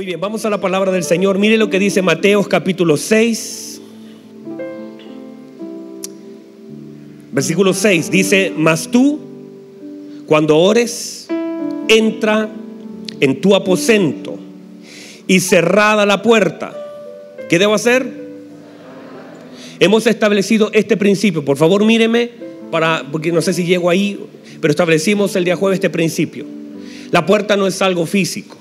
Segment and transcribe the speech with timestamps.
[0.00, 1.38] Muy bien, vamos a la palabra del Señor.
[1.38, 3.82] Mire lo que dice Mateos capítulo 6.
[7.32, 9.20] Versículo 6 dice, mas tú,
[10.24, 11.28] cuando ores,
[11.88, 12.48] entra
[13.20, 14.38] en tu aposento
[15.26, 16.72] y cerrada la puerta.
[17.50, 18.10] ¿Qué debo hacer?
[19.80, 21.44] Hemos establecido este principio.
[21.44, 22.30] Por favor, míreme
[22.70, 24.18] para porque no sé si llego ahí,
[24.62, 26.46] pero establecimos el día jueves este principio.
[27.10, 28.59] La puerta no es algo físico.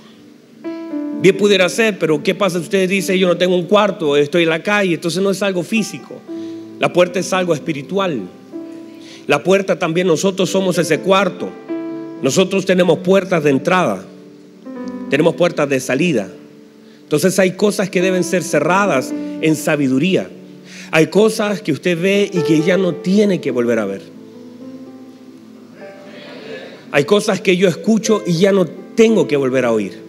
[1.21, 4.43] Bien pudiera ser, pero ¿qué pasa si usted dice yo no tengo un cuarto, estoy
[4.43, 4.93] en la calle?
[4.93, 6.15] Entonces no es algo físico.
[6.79, 8.21] La puerta es algo espiritual.
[9.27, 11.49] La puerta también nosotros somos ese cuarto.
[12.21, 14.03] Nosotros tenemos puertas de entrada,
[15.09, 16.29] tenemos puertas de salida.
[17.03, 20.29] Entonces hay cosas que deben ser cerradas en sabiduría.
[20.91, 24.01] Hay cosas que usted ve y que ya no tiene que volver a ver.
[26.91, 30.08] Hay cosas que yo escucho y ya no tengo que volver a oír.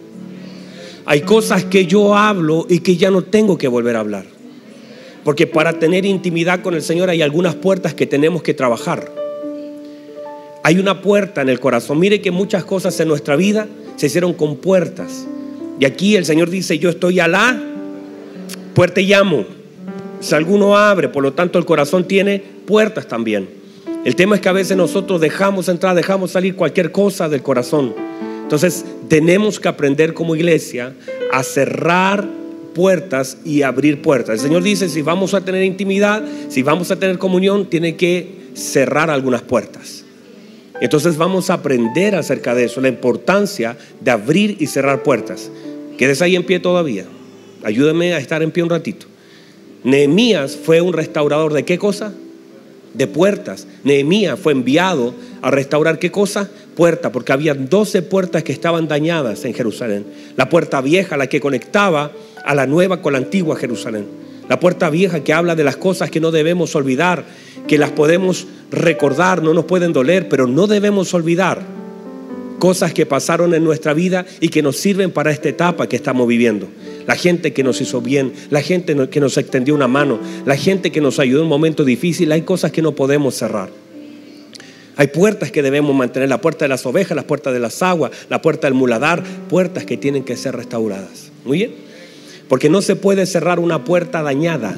[1.05, 4.25] Hay cosas que yo hablo y que ya no tengo que volver a hablar.
[5.23, 9.11] Porque para tener intimidad con el Señor hay algunas puertas que tenemos que trabajar.
[10.63, 11.99] Hay una puerta en el corazón.
[11.99, 15.27] Mire que muchas cosas en nuestra vida se hicieron con puertas.
[15.79, 17.59] Y aquí el Señor dice, yo estoy a la
[18.73, 19.45] puerta y llamo.
[20.19, 23.49] Si alguno abre, por lo tanto el corazón tiene puertas también.
[24.05, 27.93] El tema es que a veces nosotros dejamos entrar, dejamos salir cualquier cosa del corazón.
[28.43, 30.93] Entonces tenemos que aprender como iglesia
[31.33, 32.25] a cerrar
[32.73, 34.35] puertas y abrir puertas.
[34.35, 38.51] El Señor dice, si vamos a tener intimidad, si vamos a tener comunión, tiene que
[38.53, 40.05] cerrar algunas puertas.
[40.79, 45.51] Entonces vamos a aprender acerca de eso, la importancia de abrir y cerrar puertas.
[45.97, 47.03] Quedes ahí en pie todavía.
[47.63, 49.07] Ayúdame a estar en pie un ratito.
[49.83, 52.13] Nehemías fue un restaurador de qué cosa?
[52.93, 53.67] De puertas.
[53.83, 56.49] Nehemías fue enviado a restaurar qué cosa?
[56.75, 60.05] Puerta, porque había 12 puertas que estaban dañadas en Jerusalén.
[60.35, 62.11] La puerta vieja, la que conectaba
[62.43, 64.05] a la nueva con la antigua Jerusalén.
[64.47, 67.23] La puerta vieja que habla de las cosas que no debemos olvidar,
[67.67, 71.61] que las podemos recordar, no nos pueden doler, pero no debemos olvidar
[72.61, 76.27] cosas que pasaron en nuestra vida y que nos sirven para esta etapa que estamos
[76.27, 76.67] viviendo.
[77.07, 80.91] La gente que nos hizo bien, la gente que nos extendió una mano, la gente
[80.91, 83.69] que nos ayudó en un momento difícil, hay cosas que no podemos cerrar.
[84.97, 88.11] Hay puertas que debemos mantener, la puerta de las ovejas, la puerta de las aguas,
[88.29, 91.31] la puerta del muladar, puertas que tienen que ser restauradas.
[91.45, 91.75] Muy bien.
[92.47, 94.75] Porque no se puede cerrar una puerta dañada.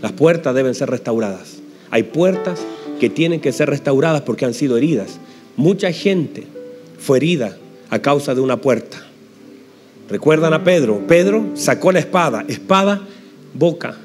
[0.00, 1.58] Las puertas deben ser restauradas.
[1.90, 2.60] Hay puertas
[2.98, 5.18] que tienen que ser restauradas porque han sido heridas.
[5.56, 6.44] Mucha gente
[6.98, 7.56] fue herida
[7.90, 9.04] a causa de una puerta.
[10.08, 11.06] ¿Recuerdan a Pedro?
[11.06, 13.02] Pedro sacó la espada, espada,
[13.54, 13.96] boca.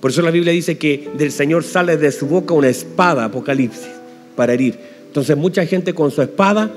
[0.00, 3.88] Por eso la Biblia dice que del Señor sale de su boca una espada, Apocalipsis,
[4.38, 4.78] para herir.
[5.08, 6.70] Entonces mucha gente con su espada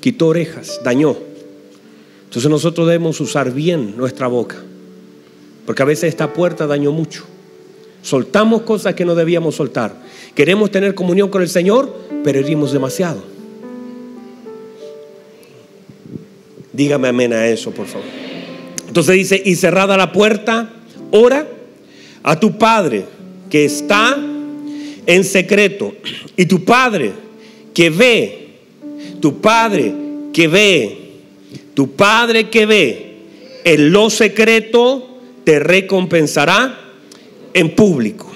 [0.00, 1.16] quitó orejas, dañó.
[2.24, 4.56] Entonces nosotros debemos usar bien nuestra boca,
[5.64, 7.24] porque a veces esta puerta dañó mucho.
[8.02, 9.94] Soltamos cosas que no debíamos soltar.
[10.34, 11.90] Queremos tener comunión con el Señor,
[12.22, 13.22] pero herimos demasiado.
[16.74, 18.06] Dígame amén a eso, por favor.
[18.86, 20.70] Entonces dice, y cerrada la puerta,
[21.12, 21.48] ora
[22.22, 23.06] a tu Padre
[23.48, 24.27] que está
[25.08, 25.94] en secreto.
[26.36, 27.12] Y tu Padre
[27.74, 28.48] que ve,
[29.20, 29.92] tu Padre
[30.32, 30.98] que ve,
[31.74, 33.16] tu Padre que ve
[33.64, 36.78] en lo secreto, te recompensará
[37.54, 38.30] en público.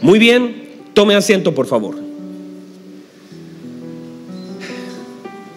[0.00, 1.96] Muy bien, tome asiento, por favor.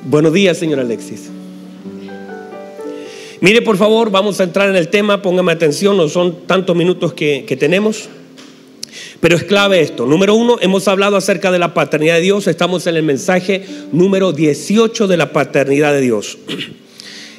[0.04, 1.30] Buenos días, señor Alexis.
[3.40, 7.14] Mire, por favor, vamos a entrar en el tema, póngame atención, no son tantos minutos
[7.14, 8.10] que, que tenemos.
[9.20, 10.06] Pero es clave esto.
[10.06, 12.48] Número uno, hemos hablado acerca de la paternidad de Dios.
[12.48, 16.38] Estamos en el mensaje número 18 de la paternidad de Dios.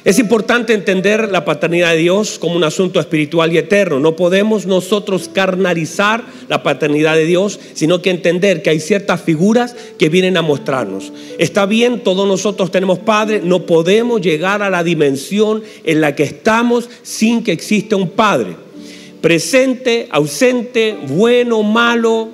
[0.03, 3.99] Es importante entender la paternidad de Dios como un asunto espiritual y eterno.
[3.99, 9.75] No podemos nosotros carnalizar la paternidad de Dios, sino que entender que hay ciertas figuras
[9.99, 11.13] que vienen a mostrarnos.
[11.37, 16.23] Está bien, todos nosotros tenemos padre, no podemos llegar a la dimensión en la que
[16.23, 18.55] estamos sin que exista un padre.
[19.21, 22.29] Presente, ausente, bueno, malo,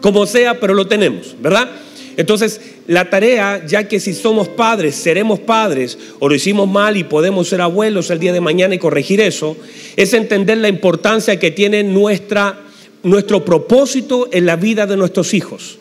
[0.00, 1.68] como sea, pero lo tenemos, ¿verdad?
[2.16, 7.04] Entonces, la tarea, ya que si somos padres, seremos padres, o lo hicimos mal y
[7.04, 9.56] podemos ser abuelos el día de mañana y corregir eso,
[9.96, 12.60] es entender la importancia que tiene nuestra,
[13.02, 15.79] nuestro propósito en la vida de nuestros hijos.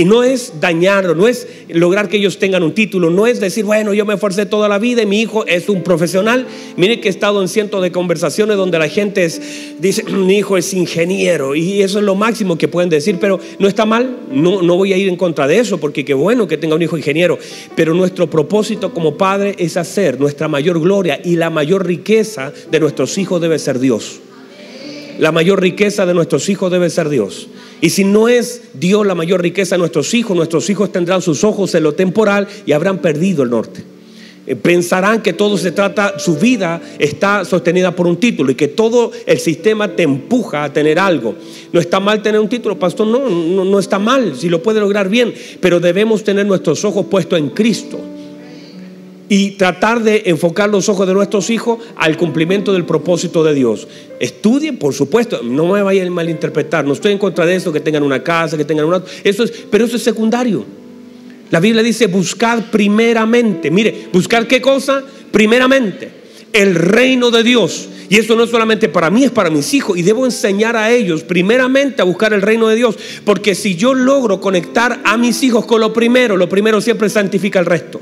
[0.00, 3.66] Y no es dañarlo, no es lograr que ellos tengan un título, no es decir,
[3.66, 6.46] bueno, yo me esforcé toda la vida y mi hijo es un profesional.
[6.78, 9.30] Mire que he estado en cientos de conversaciones donde la gente
[9.78, 13.68] dice, mi hijo es ingeniero y eso es lo máximo que pueden decir, pero no
[13.68, 16.56] está mal, no, no voy a ir en contra de eso porque qué bueno que
[16.56, 17.38] tenga un hijo ingeniero,
[17.76, 22.80] pero nuestro propósito como padre es hacer nuestra mayor gloria y la mayor riqueza de
[22.80, 24.20] nuestros hijos debe ser Dios.
[25.18, 27.48] La mayor riqueza de nuestros hijos debe ser Dios.
[27.80, 31.44] Y si no es Dios la mayor riqueza de nuestros hijos, nuestros hijos tendrán sus
[31.44, 33.82] ojos en lo temporal y habrán perdido el norte.
[34.46, 38.68] Eh, pensarán que todo se trata, su vida está sostenida por un título y que
[38.68, 41.34] todo el sistema te empuja a tener algo.
[41.72, 44.80] No está mal tener un título, pastor, no, no, no está mal, si lo puede
[44.80, 47.98] lograr bien, pero debemos tener nuestros ojos puestos en Cristo
[49.30, 53.86] y tratar de enfocar los ojos de nuestros hijos al cumplimiento del propósito de Dios.
[54.18, 57.78] Estudien, por supuesto, no me vayan a malinterpretar, no estoy en contra de eso, que
[57.78, 59.00] tengan una casa, que tengan una...
[59.22, 60.64] Eso es, pero eso es secundario.
[61.48, 65.04] La Biblia dice buscar primeramente, mire, buscar qué cosa?
[65.30, 66.10] Primeramente,
[66.52, 67.88] el reino de Dios.
[68.08, 69.96] Y eso no es solamente para mí, es para mis hijos.
[69.96, 72.98] Y debo enseñar a ellos primeramente a buscar el reino de Dios.
[73.24, 77.60] Porque si yo logro conectar a mis hijos con lo primero, lo primero siempre santifica
[77.60, 78.00] el resto.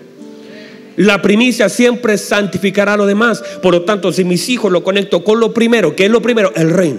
[0.99, 3.41] La primicia siempre santificará lo demás.
[3.63, 6.53] Por lo tanto, si mis hijos lo conecto con lo primero, ¿qué es lo primero?
[6.57, 6.99] El reino.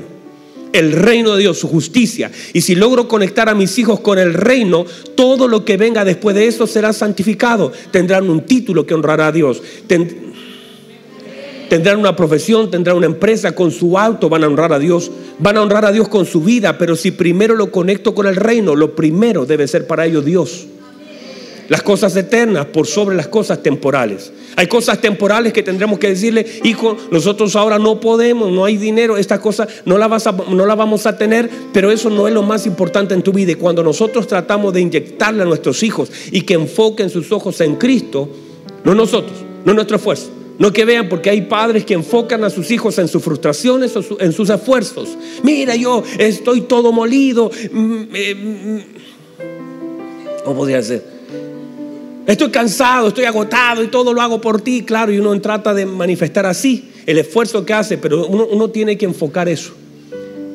[0.71, 2.31] El reino de Dios, su justicia.
[2.53, 4.85] Y si logro conectar a mis hijos con el reino,
[5.15, 7.73] todo lo que venga después de eso será santificado.
[7.91, 9.61] Tendrán un título que honrará a Dios.
[11.67, 15.57] tendrán una profesión, tendrán una empresa, con su auto van a honrar a Dios, van
[15.57, 18.77] a honrar a Dios con su vida, pero si primero lo conecto con el reino,
[18.77, 20.67] lo primero debe ser para ellos Dios
[21.69, 24.31] las cosas eternas por sobre las cosas temporales.
[24.55, 29.17] Hay cosas temporales que tendremos que decirle, hijo, nosotros ahora no podemos, no hay dinero,
[29.17, 32.65] esta cosa no la, vas no vamos a tener, pero eso no es lo más
[32.65, 33.51] importante en tu vida.
[33.51, 37.75] Y cuando nosotros tratamos de inyectarle a nuestros hijos y que enfoquen sus ojos en
[37.75, 38.29] Cristo,
[38.83, 40.31] no nosotros, no nuestro esfuerzo.
[40.57, 44.03] No que vean, porque hay padres que enfocan a sus hijos en sus frustraciones o
[44.19, 45.07] en sus esfuerzos.
[45.41, 47.49] Mira, yo estoy todo molido.
[47.71, 48.79] Mm, eh, mm,
[50.43, 51.08] ¿Cómo podría ser?
[52.29, 55.87] Estoy cansado, estoy agotado y todo lo hago por ti, claro, y uno trata de
[55.87, 59.73] manifestar así el esfuerzo que hace, pero uno, tiene que enfocar eso.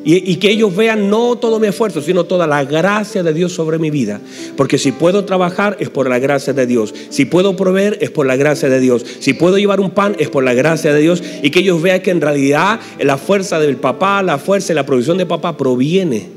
[0.04, 3.52] Y, y, que ellos vean no todo mi esfuerzo, sino toda la gracia de Dios
[3.52, 4.20] sobre mi vida.
[4.56, 6.94] Porque si puedo trabajar es por la gracia de Dios.
[7.08, 9.04] Si puedo proveer es por la gracia de Dios.
[9.18, 11.24] Si puedo llevar un pan es por la gracia de Dios.
[11.42, 14.86] Y que ellos vean que en realidad la fuerza del papá, la fuerza y la
[14.86, 16.28] provisión de papá proviene.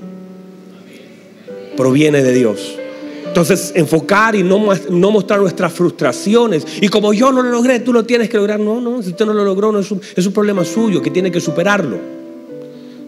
[1.76, 2.78] Proviene de Dios.
[3.38, 4.58] Entonces, enfocar y no,
[4.90, 6.66] no, mostrar nuestras frustraciones.
[6.82, 8.60] Y como yo no lo logré, tú lo tienes que lograr.
[8.60, 11.12] No, no, si usted no lo logró, no es, un, es un problema suyo que
[11.12, 12.00] tiene que superarlo.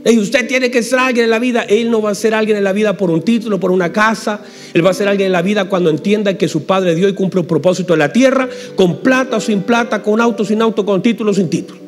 [0.06, 1.64] Y usted tiene que ser alguien en la vida.
[1.64, 4.42] Él no va a ser alguien en la vida por un título, por una casa.
[4.72, 7.14] Él va a ser alguien en la vida cuando entienda que su Padre dio y
[7.16, 10.86] cumple un propósito en la tierra, con plata o sin plata, con auto, sin auto,
[10.86, 11.80] con título o sin título.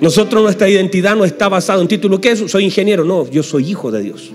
[0.00, 2.18] Nosotros, nuestra identidad no está basada en título.
[2.18, 2.50] ¿Qué es?
[2.50, 3.04] Soy ingeniero.
[3.04, 4.32] No, yo soy hijo de Dios.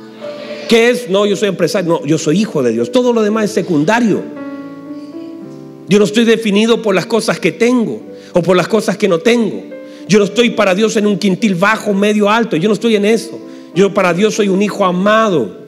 [0.67, 1.09] ¿Qué es?
[1.09, 1.89] No, yo soy empresario.
[1.89, 2.91] No, yo soy hijo de Dios.
[2.91, 4.21] Todo lo demás es secundario.
[5.87, 8.01] Yo no estoy definido por las cosas que tengo
[8.33, 9.63] o por las cosas que no tengo.
[10.07, 12.55] Yo no estoy para Dios en un quintil bajo, medio, alto.
[12.57, 13.39] Yo no estoy en eso.
[13.75, 15.65] Yo para Dios soy un hijo amado.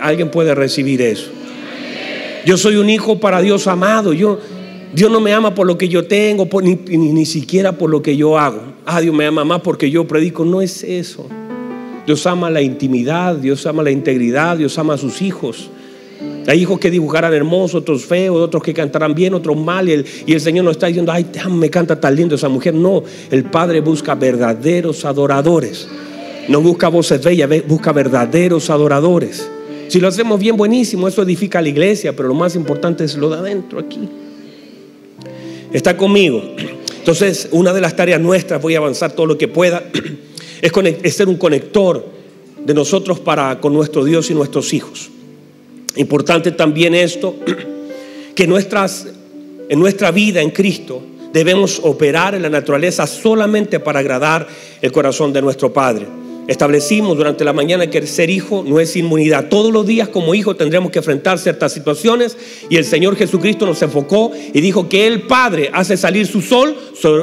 [0.00, 1.30] Alguien puede recibir eso.
[2.44, 4.12] Yo soy un hijo para Dios amado.
[4.12, 4.38] Yo,
[4.92, 8.16] Dios no me ama por lo que yo tengo, ni, ni siquiera por lo que
[8.16, 8.60] yo hago.
[8.84, 10.44] Ah, Dios me ama más porque yo predico.
[10.44, 11.26] No es eso.
[12.06, 15.70] Dios ama la intimidad, Dios ama la integridad, Dios ama a sus hijos.
[16.46, 19.88] Hay hijos que dibujarán hermosos, otros feos, otros que cantarán bien, otros mal.
[19.88, 22.74] Y el, y el Señor no está diciendo, ay, me canta tan lindo esa mujer.
[22.74, 25.88] No, el Padre busca verdaderos adoradores.
[26.48, 29.48] No busca voces bellas, busca verdaderos adoradores.
[29.88, 33.30] Si lo hacemos bien, buenísimo, eso edifica la iglesia, pero lo más importante es lo
[33.30, 34.08] de adentro aquí.
[35.72, 36.42] Está conmigo.
[36.98, 39.82] Entonces, una de las tareas nuestras, voy a avanzar todo lo que pueda
[40.64, 42.04] es, ser un conector
[42.64, 45.10] de nosotros para con nuestro Dios y nuestros hijos.
[45.96, 47.36] Importante también esto,
[48.34, 51.02] que en nuestra vida en Cristo
[51.32, 54.48] debemos operar en la naturaleza solamente para agradar
[54.80, 56.23] el corazón de nuestro Padre.
[56.46, 59.48] Establecimos durante la mañana que ser hijo no es inmunidad.
[59.48, 62.36] Todos los días como hijo tendremos que enfrentar ciertas situaciones
[62.68, 66.76] y el Señor Jesucristo nos enfocó y dijo que el Padre hace salir su sol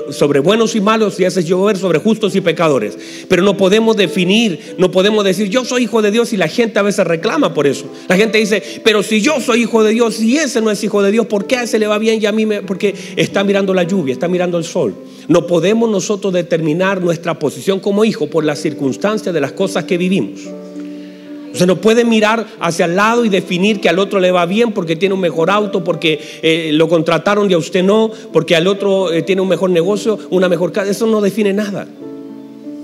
[0.10, 2.98] sobre buenos y malos y hace llover sobre justos y pecadores.
[3.28, 6.80] Pero no podemos definir, no podemos decir yo soy hijo de Dios y la gente
[6.80, 7.86] a veces reclama por eso.
[8.08, 11.04] La gente dice, pero si yo soy hijo de Dios y ese no es hijo
[11.04, 12.64] de Dios, ¿por qué a ese le va bien y a mí me...
[12.64, 14.96] Porque está mirando la lluvia, está mirando el sol.
[15.28, 19.98] No podemos nosotros determinar nuestra posición como hijo por las circunstancias de las cosas que
[19.98, 20.42] vivimos.
[21.54, 24.72] Usted no puede mirar hacia el lado y definir que al otro le va bien
[24.72, 28.68] porque tiene un mejor auto, porque eh, lo contrataron y a usted no, porque al
[28.68, 30.90] otro eh, tiene un mejor negocio, una mejor casa.
[30.90, 31.88] Eso no define nada.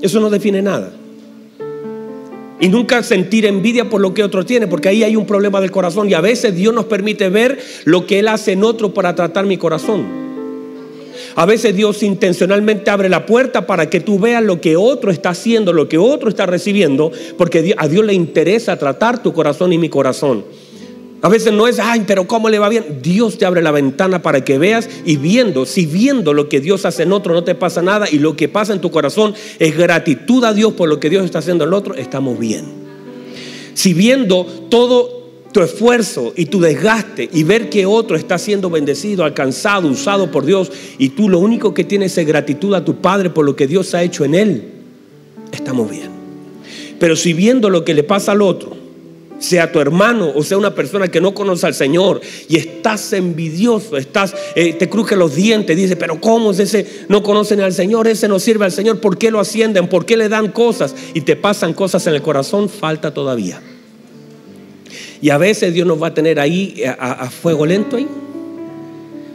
[0.01, 0.91] Eso no define nada.
[2.59, 5.71] Y nunca sentir envidia por lo que otro tiene, porque ahí hay un problema del
[5.71, 6.09] corazón.
[6.09, 9.45] Y a veces Dios nos permite ver lo que Él hace en otro para tratar
[9.45, 10.26] mi corazón.
[11.37, 15.29] A veces Dios intencionalmente abre la puerta para que tú veas lo que otro está
[15.29, 19.77] haciendo, lo que otro está recibiendo, porque a Dios le interesa tratar tu corazón y
[19.77, 20.45] mi corazón.
[21.21, 23.01] A veces no es, ay, pero ¿cómo le va bien?
[23.03, 26.85] Dios te abre la ventana para que veas y viendo, si viendo lo que Dios
[26.85, 29.77] hace en otro no te pasa nada y lo que pasa en tu corazón es
[29.77, 32.65] gratitud a Dios por lo que Dios está haciendo en el otro, estamos bien.
[33.75, 35.16] Si viendo todo
[35.51, 40.45] tu esfuerzo y tu desgaste y ver que otro está siendo bendecido, alcanzado, usado por
[40.45, 43.67] Dios y tú lo único que tienes es gratitud a tu Padre por lo que
[43.67, 44.63] Dios ha hecho en él,
[45.51, 46.09] estamos bien.
[46.99, 48.75] Pero si viendo lo que le pasa al otro,
[49.39, 53.95] sea tu hermano o sea una persona que no conoce al Señor y estás envidioso,
[53.97, 57.05] estás, eh, te cruje los dientes, dice, pero ¿cómo es ese?
[57.07, 59.87] No conocen al Señor, ese no sirve al Señor, ¿por qué lo ascienden?
[59.87, 60.95] ¿Por qué le dan cosas?
[61.13, 63.61] Y te pasan cosas en el corazón, falta todavía.
[65.21, 68.07] Y a veces Dios nos va a tener ahí eh, a, fuego lento ahí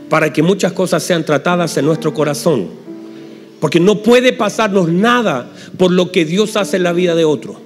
[0.09, 2.69] para que muchas cosas sean tratadas en nuestro corazón.
[3.61, 7.61] Porque no puede pasarnos nada por lo que Dios hace en la vida de otro,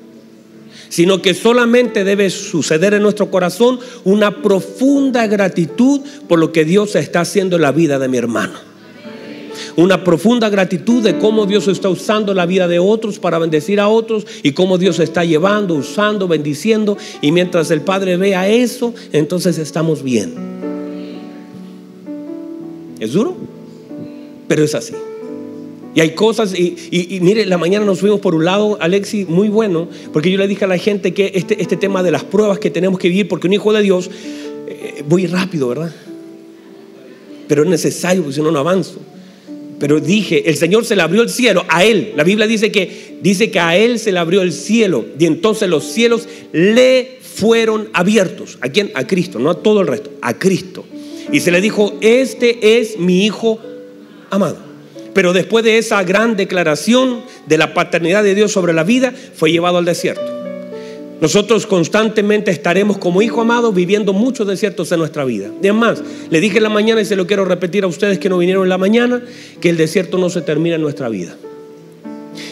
[0.89, 6.95] sino que solamente debe suceder en nuestro corazón una profunda gratitud por lo que Dios
[6.97, 8.76] está haciendo en la vida de mi hermano
[9.77, 13.89] una profunda gratitud de cómo Dios está usando la vida de otros para bendecir a
[13.89, 16.97] otros y cómo Dios está llevando, usando, bendiciendo.
[17.21, 20.35] Y mientras el Padre vea eso, entonces estamos bien.
[22.99, 23.37] ¿Es duro?
[24.49, 24.95] Pero es así.
[25.95, 29.89] Y hay cosas, y, mire, la mañana nos fuimos por un lado, Alexi, muy bueno,
[30.13, 32.71] porque yo le dije a la gente que este, este tema de las pruebas que
[32.71, 34.11] tenemos que vivir, porque un hijo de Dios,
[34.69, 35.95] eh, voy rápido, ¿verdad?
[37.49, 39.01] Pero es necesario, porque si no, no avanzo.
[39.79, 42.13] Pero dije, el Señor se le abrió el cielo a él.
[42.17, 45.69] La Biblia dice que dice que a él se le abrió el cielo y entonces
[45.69, 48.59] los cielos le fueron abiertos.
[48.61, 48.91] ¿A quién?
[48.95, 50.85] A Cristo, no a todo el resto, a Cristo.
[51.31, 53.59] Y se le dijo, "Este es mi hijo
[54.31, 54.59] amado."
[55.13, 59.51] Pero después de esa gran declaración de la paternidad de Dios sobre la vida, fue
[59.51, 60.36] llevado al desierto.
[61.21, 65.51] Nosotros constantemente estaremos como hijo amado viviendo muchos desiertos en nuestra vida.
[65.63, 68.39] Y le dije en la mañana y se lo quiero repetir a ustedes que no
[68.39, 69.23] vinieron en la mañana,
[69.61, 71.35] que el desierto no se termina en nuestra vida.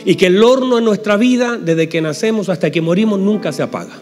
[0.06, 3.62] Y que el horno en nuestra vida, desde que nacemos hasta que morimos, nunca se
[3.62, 3.98] apaga.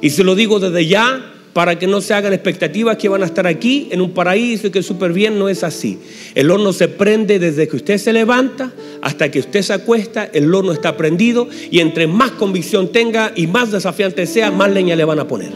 [0.00, 3.26] Y se lo digo desde ya, para que no se hagan expectativas que van a
[3.26, 6.00] estar aquí en un paraíso y que súper bien, no es así.
[6.34, 8.72] El horno se prende desde que usted se levanta
[9.04, 13.46] hasta que usted se acuesta, el horno está prendido y entre más convicción tenga y
[13.46, 15.52] más desafiante sea, más leña le van a poner.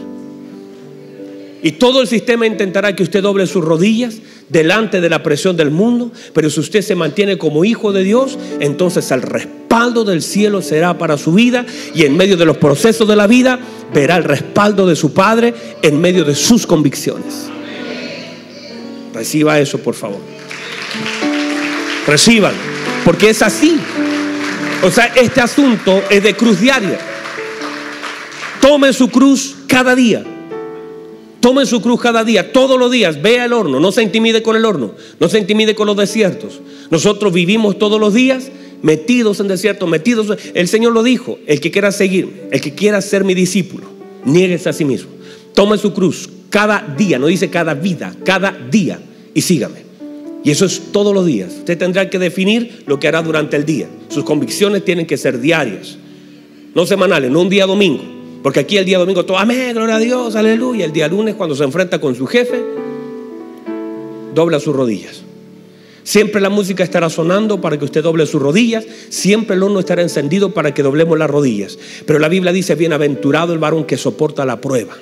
[1.63, 4.17] Y todo el sistema intentará que usted doble sus rodillas
[4.49, 8.37] delante de la presión del mundo, pero si usted se mantiene como hijo de Dios,
[8.59, 11.65] entonces el respaldo del cielo será para su vida
[11.95, 13.59] y en medio de los procesos de la vida
[13.91, 17.49] verá el respaldo de su Padre en medio de sus convicciones.
[19.11, 20.19] Reciba eso, por favor.
[22.05, 22.53] Reciban,
[23.09, 23.75] porque es así.
[24.83, 26.99] O sea, este asunto es de cruz diaria.
[28.61, 30.23] Tome su cruz cada día.
[31.39, 34.55] Tome su cruz cada día, todos los días, vea el horno, no se intimide con
[34.55, 36.61] el horno, no se intimide con los desiertos.
[36.91, 38.51] Nosotros vivimos todos los días
[38.83, 40.37] metidos en desiertos, metidos.
[40.53, 43.87] El Señor lo dijo, el que quiera seguir, el que quiera ser mi discípulo,
[44.23, 45.09] nieguese a sí mismo.
[45.55, 48.99] Tome su cruz cada día, no dice cada vida, cada día
[49.33, 49.88] y sígame.
[50.43, 51.53] Y eso es todos los días.
[51.59, 53.87] Usted tendrá que definir lo que hará durante el día.
[54.07, 55.97] Sus convicciones tienen que ser diarias,
[56.73, 58.03] no semanales, no un día domingo.
[58.41, 60.85] Porque aquí el día domingo todo, amén, gloria a Dios, aleluya.
[60.85, 62.63] El día lunes cuando se enfrenta con su jefe,
[64.33, 65.23] dobla sus rodillas.
[66.03, 68.85] Siempre la música estará sonando para que usted doble sus rodillas.
[69.09, 71.77] Siempre el horno estará encendido para que doblemos las rodillas.
[72.05, 74.97] Pero la Biblia dice, bienaventurado el varón que soporta la prueba.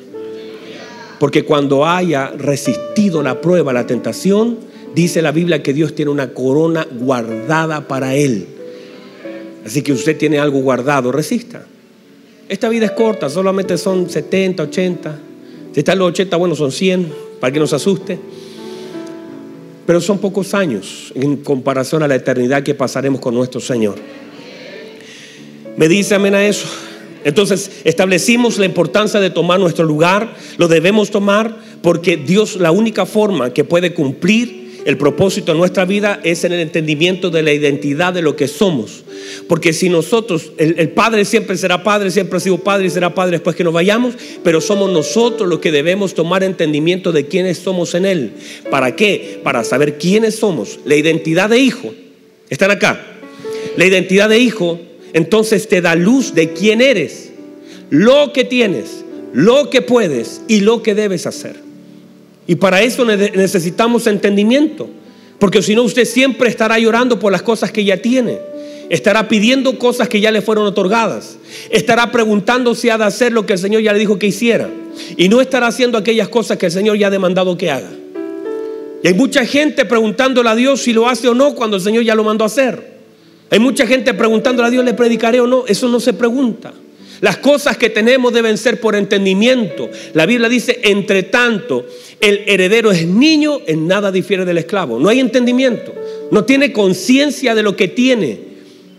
[1.19, 4.57] Porque cuando haya resistido la prueba, la tentación,
[4.97, 8.47] dice la Biblia que Dios tiene una corona guardada para él.
[9.63, 11.67] Así que usted tiene algo guardado, resista.
[12.49, 15.19] Esta vida es corta, solamente son 70, 80.
[15.71, 18.17] Si están los 80, bueno, son 100, para que nos asuste.
[19.85, 23.97] Pero son pocos años en comparación a la eternidad que pasaremos con nuestro Señor.
[25.75, 26.67] Me dice amén a eso.
[27.23, 33.05] Entonces establecimos la importancia de tomar nuestro lugar, lo debemos tomar porque Dios la única
[33.05, 37.51] forma que puede cumplir el propósito de nuestra vida es en el entendimiento de la
[37.51, 39.03] identidad de lo que somos.
[39.49, 43.31] Porque si nosotros, el, Padre siempre será Padre, siempre ha sido Padre y será Padre
[43.31, 44.15] después que nos vayamos,
[44.45, 48.31] pero somos nosotros los que debemos tomar entendimiento de quiénes somos en Él.
[48.71, 49.41] ¿Para qué?
[49.43, 50.79] Para saber quiénes somos.
[50.85, 51.93] La identidad de hijo.
[52.49, 53.05] ¿Están acá?
[53.75, 54.79] La identidad de hijo
[55.11, 57.33] entonces te da luz de quién eres,
[57.89, 59.03] lo que tienes,
[59.33, 61.66] lo que puedes y lo que debes hacer.
[62.47, 64.89] Y para eso necesitamos entendimiento,
[65.37, 68.39] porque si no usted siempre estará llorando por las cosas que ya tiene.
[68.89, 71.37] Estará pidiendo cosas que ya le fueron otorgadas.
[71.69, 74.69] Estará preguntando si ha de hacer lo que el Señor ya le dijo que hiciera.
[75.17, 77.89] Y no estará haciendo aquellas cosas que el Señor ya ha demandado que haga.
[79.03, 82.03] Y hay mucha gente preguntándole a Dios si lo hace o no cuando el Señor
[82.03, 82.97] ya lo mandó a hacer.
[83.49, 85.65] Hay mucha gente preguntándole a Dios, ¿le predicaré o no?
[85.67, 86.73] Eso no se pregunta.
[87.21, 89.89] Las cosas que tenemos deben ser por entendimiento.
[90.13, 91.85] La Biblia dice, entre tanto,
[92.19, 94.99] el heredero es niño, en nada difiere del esclavo.
[94.99, 95.93] No hay entendimiento.
[96.31, 98.39] No tiene conciencia de lo que tiene.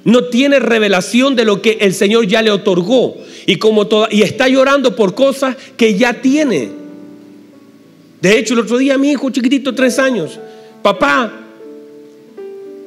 [0.04, 3.16] No tiene revelación de lo que el Señor ya le otorgó.
[3.46, 6.70] Y, como toda, y está llorando por cosas que ya tiene.
[8.20, 10.40] De hecho, el otro día mi hijo chiquitito, tres años,
[10.82, 11.32] papá,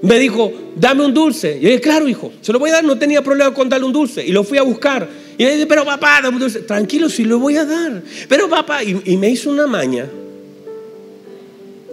[0.02, 1.58] me dijo, dame un dulce.
[1.58, 3.86] Y yo dije, claro, hijo, se lo voy a dar, no tenía problema con darle
[3.86, 4.26] un dulce.
[4.26, 5.08] Y lo fui a buscar.
[5.38, 6.60] Y le dije, pero papá, un dulce.
[6.62, 8.02] Tranquilo, sí lo voy a dar.
[8.28, 10.08] Pero papá, y, me hizo una maña.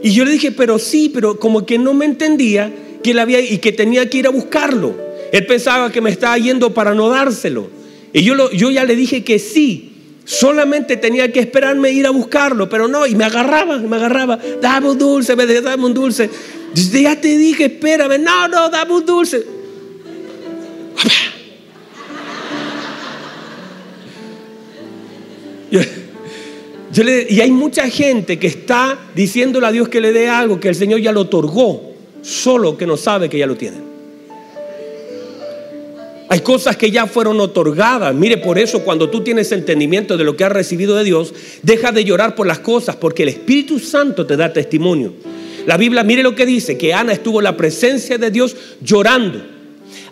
[0.02, 3.40] Y yo le dije, pero sí, pero como que no me entendía que él había
[3.40, 4.94] y que tenía que ir a buscarlo.
[5.32, 7.68] Él pensaba que me estaba yendo para no dárselo.
[8.12, 9.92] Y yo, lo, yo ya le dije que sí.
[10.24, 14.90] Solamente tenía que esperarme ir a buscarlo, pero no, y me agarraba, me agarraba, dame
[14.90, 16.28] un dulce, me dame un dulce.
[16.74, 18.18] Ya te dije, espérame.
[18.20, 19.42] No, no, dame un dulce.
[25.70, 30.74] Y hay mucha gente que está diciéndole a Dios que le dé algo que el
[30.74, 33.88] Señor ya lo otorgó, solo que no sabe que ya lo tienen.
[36.30, 38.14] Hay cosas que ya fueron otorgadas.
[38.14, 41.32] Mire, por eso cuando tú tienes entendimiento de lo que has recibido de Dios,
[41.62, 45.14] deja de llorar por las cosas, porque el Espíritu Santo te da testimonio.
[45.66, 49.40] La Biblia, mire lo que dice, que Ana estuvo en la presencia de Dios llorando,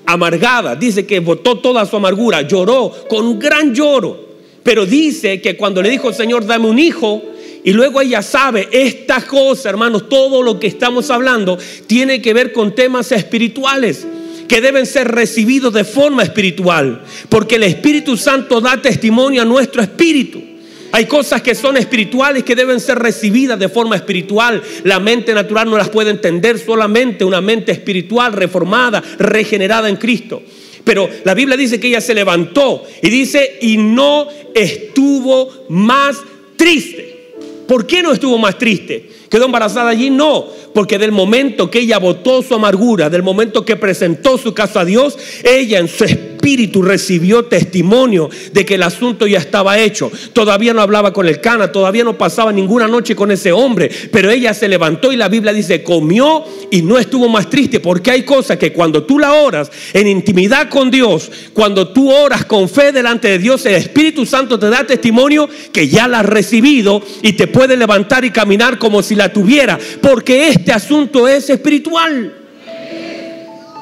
[0.07, 0.75] amargada.
[0.75, 4.26] Dice que botó toda su amargura, lloró con gran lloro.
[4.67, 7.23] Pero dice que cuando le dijo Señor, dame un hijo,
[7.63, 12.51] y luego ella sabe, esta cosa, hermanos, todo lo que estamos hablando tiene que ver
[12.51, 14.05] con temas espirituales
[14.49, 19.83] que deben ser recibidos de forma espiritual, porque el Espíritu Santo da testimonio a nuestro
[19.83, 20.43] espíritu.
[20.91, 24.61] Hay cosas que son espirituales que deben ser recibidas de forma espiritual.
[24.83, 30.43] La mente natural no las puede entender solamente una mente espiritual reformada, regenerada en Cristo.
[30.87, 36.17] Pero la Biblia dice que ella se levantó y dice, y no estuvo más
[36.57, 37.35] triste.
[37.69, 39.11] ¿Por qué no estuvo más triste?
[39.29, 40.09] ¿Quedó embarazada allí?
[40.09, 44.79] No, porque del momento que ella botó su amargura, del momento que presentó su caso
[44.79, 50.13] a Dios, ella en su espíritu recibió testimonio de que el asunto ya estaba hecho.
[50.35, 54.31] Todavía no hablaba con el cana, todavía no pasaba ninguna noche con ese hombre, pero
[54.31, 58.25] ella se levantó y la Biblia dice, comió y no estuvo más triste, porque hay
[58.25, 62.93] cosas que cuando tú la oras en intimidad con Dios, cuando tú oras con fe
[62.93, 67.33] delante de Dios, el Espíritu Santo te da testimonio que ya la has recibido y
[67.33, 72.35] te puede levantar y caminar como si la tuviera, porque este asunto es espiritual.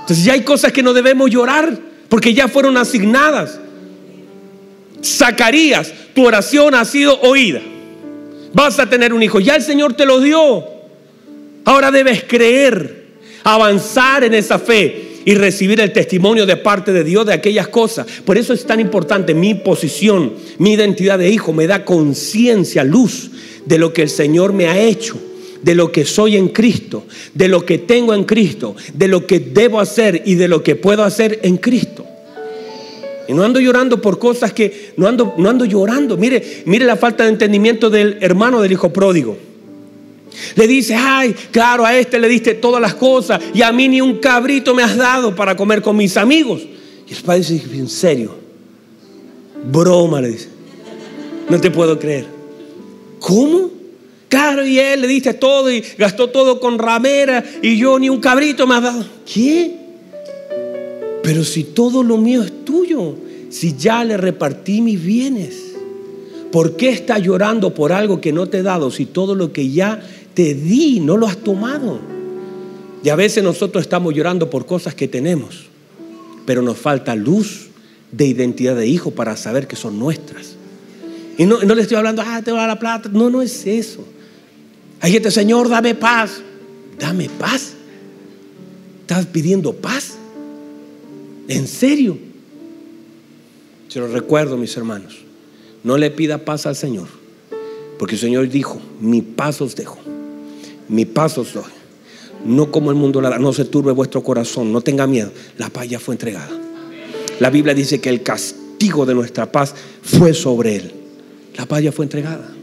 [0.00, 1.78] Entonces ya hay cosas que no debemos llorar
[2.10, 3.58] porque ya fueron asignadas.
[5.02, 7.62] Zacarías, tu oración ha sido oída.
[8.52, 9.40] Vas a tener un hijo.
[9.40, 10.62] Ya el Señor te lo dio.
[11.64, 13.06] Ahora debes creer,
[13.44, 18.06] avanzar en esa fe y recibir el testimonio de parte de Dios de aquellas cosas.
[18.26, 21.54] Por eso es tan importante mi posición, mi identidad de hijo.
[21.54, 23.30] Me da conciencia, luz
[23.64, 25.18] de lo que el Señor me ha hecho
[25.64, 29.40] de lo que soy en Cristo, de lo que tengo en Cristo, de lo que
[29.40, 32.04] debo hacer y de lo que puedo hacer en Cristo.
[33.26, 36.18] Y no ando llorando por cosas que no ando, no ando llorando.
[36.18, 39.38] Mire, mire la falta de entendimiento del hermano del hijo pródigo.
[40.54, 44.02] Le dice, ay, claro, a este le diste todas las cosas y a mí ni
[44.02, 46.62] un cabrito me has dado para comer con mis amigos.
[47.08, 48.34] Y el padre dice, en serio,
[49.70, 50.48] broma, le dice,
[51.48, 52.26] no te puedo creer.
[53.20, 53.73] ¿Cómo?
[54.34, 58.18] Claro, y él le diste todo y gastó todo con ramera y yo ni un
[58.18, 59.06] cabrito me ha dado.
[59.32, 59.76] ¿Qué?
[61.22, 63.14] Pero si todo lo mío es tuyo,
[63.48, 65.76] si ya le repartí mis bienes,
[66.50, 69.70] ¿por qué estás llorando por algo que no te he dado si todo lo que
[69.70, 70.02] ya
[70.34, 72.00] te di no lo has tomado?
[73.04, 75.66] Y a veces nosotros estamos llorando por cosas que tenemos,
[76.44, 77.68] pero nos falta luz
[78.10, 80.56] de identidad de hijo para saber que son nuestras.
[81.38, 83.08] Y no, no le estoy hablando, ah, te va la plata.
[83.12, 84.04] No, no es eso.
[85.04, 86.40] Hay gente, Señor, dame paz.
[86.98, 87.74] dame paz.
[89.02, 90.14] Estás pidiendo paz.
[91.46, 92.16] ¿En serio?
[93.88, 95.18] Se lo recuerdo, mis hermanos.
[95.82, 97.08] No le pida paz al Señor.
[97.98, 99.98] Porque el Señor dijo, mi paz os dejo.
[100.88, 101.64] Mi paz os doy.
[102.46, 103.38] No como el mundo la da.
[103.38, 104.72] No se turbe vuestro corazón.
[104.72, 105.32] No tenga miedo.
[105.58, 106.58] La paz ya fue entregada.
[107.40, 110.92] La Biblia dice que el castigo de nuestra paz fue sobre él.
[111.58, 112.53] La paz ya fue entregada.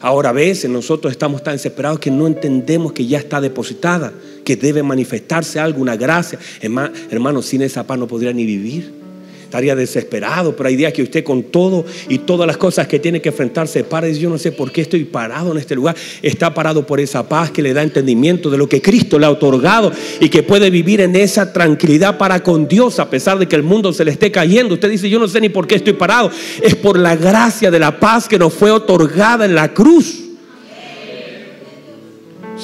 [0.00, 4.12] Ahora a veces nosotros estamos tan desesperados que no entendemos que ya está depositada,
[4.44, 6.38] que debe manifestarse algo, una gracia.
[6.60, 8.97] Hermano, sin esa paz no podría ni vivir
[9.48, 13.22] estaría desesperado, pero hay días que usted con todo y todas las cosas que tiene
[13.22, 15.96] que enfrentarse para y dice, yo no sé por qué estoy parado en este lugar.
[16.20, 19.30] Está parado por esa paz que le da entendimiento de lo que Cristo le ha
[19.30, 23.56] otorgado y que puede vivir en esa tranquilidad para con Dios a pesar de que
[23.56, 24.74] el mundo se le esté cayendo.
[24.74, 26.30] Usted dice, yo no sé ni por qué estoy parado.
[26.62, 30.24] Es por la gracia de la paz que nos fue otorgada en la cruz.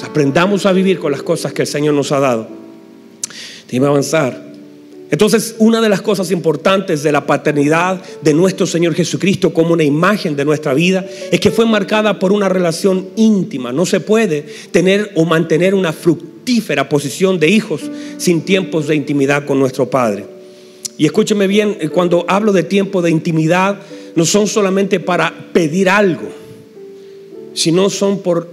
[0.03, 2.47] aprendamos a vivir con las cosas que el Señor nos ha dado.
[3.67, 4.44] Dime avanzar.
[5.15, 9.85] Entonces, una de las cosas importantes de la paternidad de nuestro Señor Jesucristo como una
[9.85, 13.71] imagen de nuestra vida es que fue marcada por una relación íntima.
[13.71, 19.45] No se puede tener o mantener una fructífera posición de hijos sin tiempos de intimidad
[19.45, 20.25] con nuestro Padre.
[20.97, 23.79] Y escúcheme bien, eh, cuando hablo de tiempo de intimidad,
[24.15, 26.27] no son solamente para pedir algo,
[27.53, 28.49] sino son por,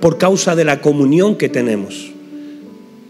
[0.00, 2.15] por causa de la comunión que tenemos.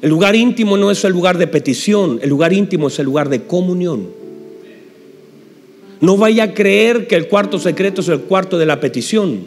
[0.03, 3.29] El lugar íntimo no es el lugar de petición, el lugar íntimo es el lugar
[3.29, 4.09] de comunión.
[6.01, 9.47] No vaya a creer que el cuarto secreto es el cuarto de la petición.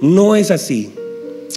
[0.00, 0.90] No es así.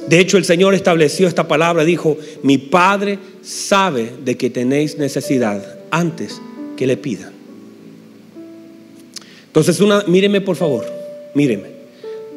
[0.07, 5.79] De hecho, el Señor estableció esta palabra, dijo, mi Padre sabe de que tenéis necesidad
[5.91, 6.41] antes
[6.75, 7.33] que le pidan.
[9.47, 10.85] Entonces, una, míreme por favor,
[11.35, 11.69] míreme.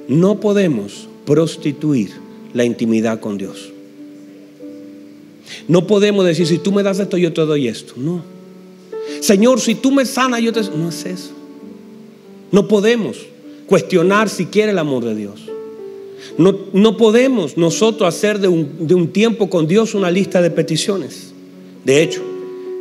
[0.08, 2.10] No podemos prostituir
[2.52, 3.71] la intimidad con Dios.
[5.68, 7.94] No podemos decir, si tú me das esto, yo te doy esto.
[7.96, 8.22] No.
[9.20, 10.62] Señor, si tú me sanas, yo te...
[10.76, 11.30] No es eso.
[12.50, 13.18] No podemos
[13.66, 15.40] cuestionar siquiera el amor de Dios.
[16.38, 20.50] No, no podemos nosotros hacer de un, de un, tiempo con Dios una lista de
[20.50, 21.32] peticiones.
[21.84, 22.22] De hecho,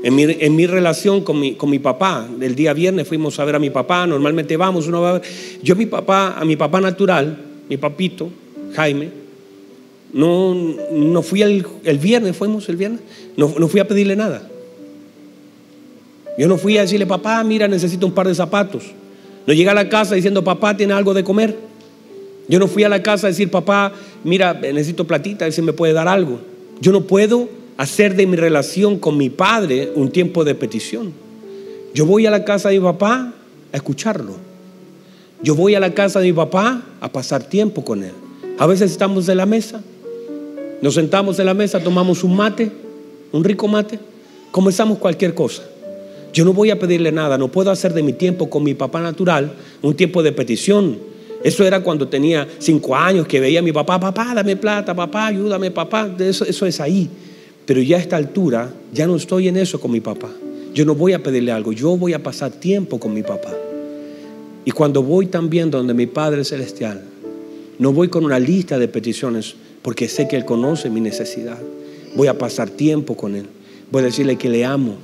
[0.04, 3.46] en mi, en mi relación con mi, con mi, papá, el día viernes fuimos a
[3.46, 5.22] ver a mi papá, normalmente vamos, uno va a ver.
[5.64, 7.38] Yo a mi papá, a mi papá natural,
[7.70, 8.30] mi papito,
[8.74, 9.21] Jaime,
[10.14, 11.66] no, no fui el,
[12.00, 13.02] viernes, fuimos el viernes,
[13.38, 14.48] no, no fui a pedirle nada.
[16.38, 18.84] Yo no fui a decirle, papá, mira, necesito un par de zapatos.
[19.46, 21.56] No llegué a la casa diciendo, papá, ¿tiene algo de comer?
[22.48, 23.94] Yo no fui a la casa a decir, papá,
[24.24, 26.40] mira, necesito platita, a ver si me puede dar algo.
[26.80, 31.14] Yo no puedo hacer de mi relación con mi padre un tiempo de petición.
[31.94, 33.34] Yo voy a la casa de mi papá
[33.72, 34.36] a escucharlo.
[35.44, 38.14] Yo voy a la casa de mi papá a pasar tiempo con él.
[38.58, 39.82] A veces estamos en la mesa
[40.82, 42.72] nos sentamos en la mesa, tomamos un mate,
[43.32, 44.00] un rico mate,
[44.52, 45.64] comenzamos cualquier cosa.
[46.34, 49.02] Yo no voy a pedirle nada, no puedo hacer de mi tiempo con mi papá
[49.02, 50.98] natural un tiempo de petición.
[51.44, 55.28] Eso era cuando tenía cinco años que veía a mi papá, papá, dame plata, papá,
[55.28, 56.10] ayúdame, papá.
[56.20, 57.10] Eso, eso es ahí.
[57.66, 60.30] Pero ya a esta altura ya no estoy en eso con mi papá.
[60.74, 63.54] Yo no voy a pedirle algo, yo voy a pasar tiempo con mi papá.
[64.64, 67.02] Y cuando voy también donde mi Padre Celestial,
[67.80, 71.58] no voy con una lista de peticiones, porque sé que Él conoce mi necesidad.
[72.16, 73.48] Voy a pasar tiempo con Él.
[73.92, 74.96] Voy a decirle que le amo.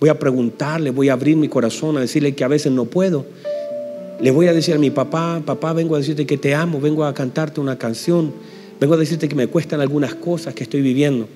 [0.00, 3.24] Voy a preguntarle, voy a abrir mi corazón, a decirle que a veces no puedo.
[4.20, 7.04] Le voy a decir a mi papá, papá, vengo a decirte que te amo, vengo
[7.04, 8.32] a cantarte una canción,
[8.80, 11.28] vengo a decirte que me cuestan algunas cosas que estoy viviendo.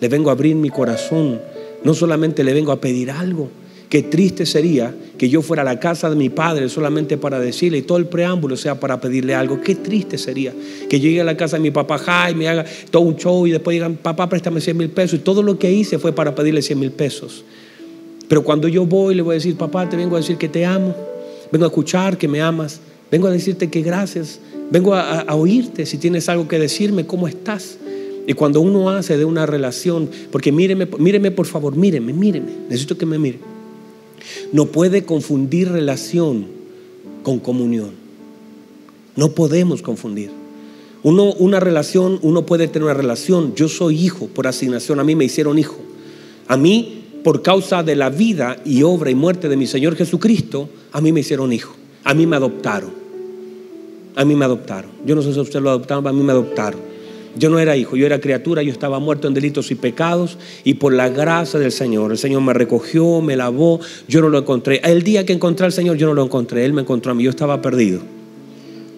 [0.00, 1.40] Le vengo a abrir mi corazón.
[1.84, 3.50] No solamente le vengo a pedir algo,
[3.92, 7.76] Qué triste sería que yo fuera a la casa de mi padre solamente para decirle
[7.76, 9.60] y todo el preámbulo sea para pedirle algo.
[9.60, 10.54] Qué triste sería
[10.88, 13.50] que yo llegue a la casa de mi papá Jaime, haga todo un show y
[13.50, 15.18] después digan, papá, préstame 100 mil pesos.
[15.18, 17.44] Y todo lo que hice fue para pedirle 100 mil pesos.
[18.28, 20.64] Pero cuando yo voy, le voy a decir, papá, te vengo a decir que te
[20.64, 20.96] amo.
[21.52, 22.80] Vengo a escuchar que me amas.
[23.10, 24.40] Vengo a decirte que gracias.
[24.70, 27.76] Vengo a, a oírte si tienes algo que decirme, ¿cómo estás?
[28.26, 32.96] Y cuando uno hace de una relación, porque míreme, míreme por favor, míreme, míreme, necesito
[32.96, 33.51] que me mire.
[34.52, 36.46] No puede confundir relación
[37.22, 37.90] con comunión.
[39.16, 40.30] No podemos confundir.
[41.02, 43.54] Uno, una relación, uno puede tener una relación.
[43.54, 45.78] Yo soy hijo por asignación, a mí me hicieron hijo.
[46.48, 50.68] A mí, por causa de la vida y obra y muerte de mi Señor Jesucristo,
[50.92, 51.74] a mí me hicieron hijo.
[52.04, 52.90] A mí me adoptaron.
[54.14, 54.90] A mí me adoptaron.
[55.06, 56.91] Yo no sé si usted lo adoptaron, a mí me adoptaron.
[57.36, 60.74] Yo no era hijo, yo era criatura, yo estaba muerto en delitos y pecados y
[60.74, 64.80] por la gracia del Señor, el Señor me recogió, me lavó, yo no lo encontré.
[64.84, 67.24] El día que encontré al Señor yo no lo encontré, Él me encontró a mí,
[67.24, 68.00] yo estaba perdido.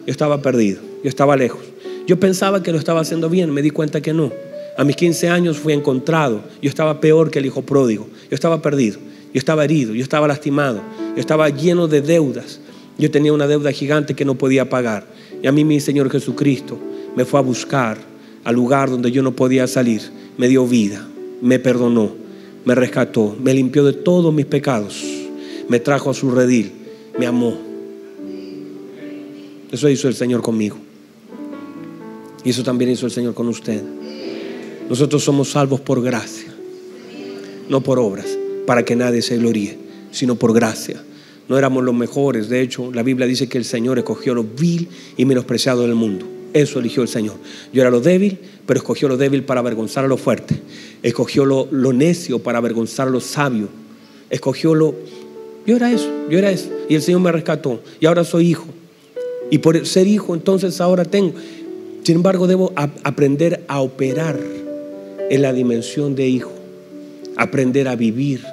[0.06, 1.62] Yo estaba perdido, yo estaba lejos.
[2.06, 4.30] Yo pensaba que lo estaba haciendo bien, me di cuenta que no.
[4.76, 6.42] A mis 15 años fui encontrado.
[6.60, 8.08] Yo estaba peor que el hijo pródigo.
[8.28, 8.98] Yo estaba perdido.
[9.32, 9.94] Yo estaba herido.
[9.94, 10.80] Yo estaba lastimado.
[11.14, 12.60] Yo estaba lleno de deudas.
[12.98, 15.06] Yo tenía una deuda gigante que no podía pagar.
[15.42, 16.78] Y a mí mi Señor Jesucristo
[17.16, 17.98] me fue a buscar
[18.44, 20.02] al lugar donde yo no podía salir.
[20.38, 21.06] Me dio vida.
[21.40, 22.12] Me perdonó.
[22.64, 23.36] Me rescató.
[23.42, 25.02] Me limpió de todos mis pecados.
[25.68, 26.72] Me trajo a su redil.
[27.18, 27.56] Me amó.
[29.72, 30.76] Eso hizo el Señor conmigo.
[32.44, 33.82] Y eso también hizo el Señor con usted.
[34.88, 36.52] Nosotros somos salvos por gracia,
[37.70, 38.26] no por obras,
[38.66, 39.78] para que nadie se gloríe,
[40.10, 41.02] sino por gracia.
[41.48, 44.88] No éramos los mejores, de hecho, la Biblia dice que el Señor escogió lo vil
[45.16, 46.26] y menospreciado del mundo.
[46.54, 47.34] Eso eligió el Señor.
[47.72, 50.54] Yo era lo débil, pero escogió lo débil para avergonzar a lo fuerte.
[51.02, 53.68] Escogió lo, necio para avergonzar a lo sabio.
[54.30, 54.94] Escogió lo...
[55.66, 56.70] Yo era eso, yo era eso.
[56.88, 57.82] Y el Señor me rescató.
[57.98, 58.66] Y ahora soy hijo.
[59.50, 61.34] Y por ser hijo, entonces ahora tengo.
[62.04, 64.38] Sin embargo, debo aprender a operar
[65.30, 66.52] en la dimensión de hijo,
[67.36, 68.44] aprender a vivir,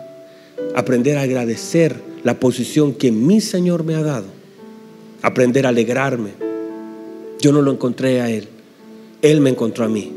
[0.74, 4.28] aprender a agradecer la posición que mi Señor me ha dado,
[5.22, 6.51] aprender a alegrarme.
[7.42, 8.48] Yo no lo encontré a Él,
[9.22, 10.12] Él me encontró a mí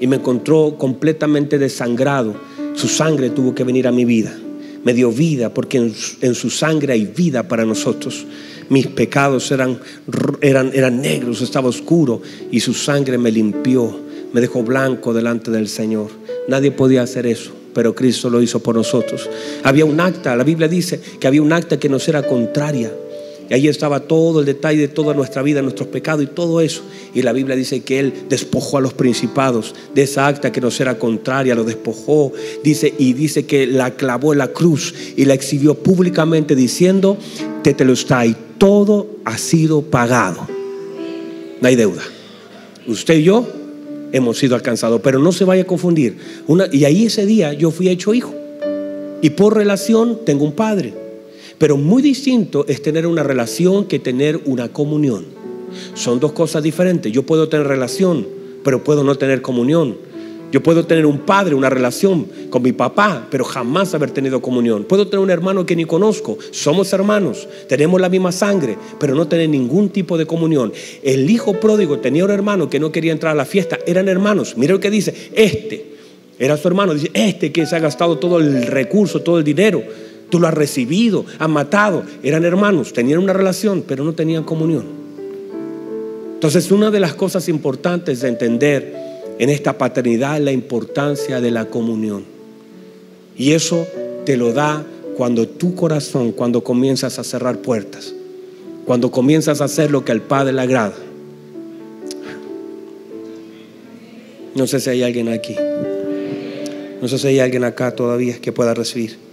[0.00, 2.34] y me encontró completamente desangrado.
[2.74, 4.34] Su sangre tuvo que venir a mi vida,
[4.84, 8.24] me dio vida porque en su, sangre hay vida para nosotros.
[8.68, 9.80] Mis pecados eran,
[10.40, 15.68] eran, eran negros, estaba oscuro y su sangre me limpió me dejó blanco delante del
[15.68, 16.10] Señor.
[16.48, 19.28] Nadie podía hacer eso, pero Cristo lo hizo por nosotros.
[19.62, 22.92] Había un acta, la Biblia dice que había un acta que nos era contraria.
[23.50, 26.82] Y ahí estaba todo el detalle de toda nuestra vida, nuestros pecados y todo eso.
[27.12, 30.78] Y la Biblia dice que Él despojó a los principados de esa acta que nos
[30.80, 32.32] era contraria, lo despojó.
[32.62, 37.18] Dice, y dice que la clavó en la cruz y la exhibió públicamente diciendo,
[37.64, 40.46] te te lo está y todo ha sido pagado.
[41.60, 42.02] No hay deuda.
[42.86, 43.48] Usted y yo
[44.12, 45.00] hemos sido alcanzados.
[45.02, 46.18] Pero no se vaya a confundir.
[46.70, 48.32] Y ahí ese día yo fui hecho hijo.
[49.22, 51.09] Y por relación tengo un padre.
[51.60, 55.26] Pero muy distinto es tener una relación que tener una comunión.
[55.92, 57.12] Son dos cosas diferentes.
[57.12, 58.26] Yo puedo tener relación,
[58.64, 59.98] pero puedo no tener comunión.
[60.52, 64.84] Yo puedo tener un padre, una relación con mi papá, pero jamás haber tenido comunión.
[64.84, 66.38] Puedo tener un hermano que ni conozco.
[66.50, 70.72] Somos hermanos, tenemos la misma sangre, pero no tener ningún tipo de comunión.
[71.02, 73.78] El hijo pródigo tenía un hermano que no quería entrar a la fiesta.
[73.86, 74.54] Eran hermanos.
[74.56, 75.14] Mira lo que dice.
[75.34, 75.90] Este
[76.38, 76.94] era su hermano.
[76.94, 79.82] Dice, este que se ha gastado todo el recurso, todo el dinero.
[80.30, 82.04] Tú lo has recibido, has matado.
[82.22, 84.84] Eran hermanos, tenían una relación, pero no tenían comunión.
[86.34, 88.94] Entonces, una de las cosas importantes de entender
[89.38, 92.24] en esta paternidad la importancia de la comunión.
[93.36, 93.86] Y eso
[94.24, 94.84] te lo da
[95.16, 98.14] cuando tu corazón, cuando comienzas a cerrar puertas,
[98.86, 100.94] cuando comienzas a hacer lo que al Padre le agrada.
[104.54, 105.56] No sé si hay alguien aquí.
[107.00, 109.29] No sé si hay alguien acá todavía que pueda recibir.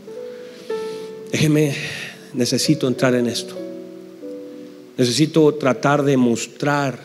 [1.31, 1.73] Déjeme,
[2.33, 3.55] necesito entrar en esto.
[4.97, 6.99] Necesito tratar de mostrar